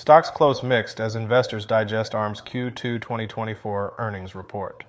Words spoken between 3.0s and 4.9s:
2024 earnings report.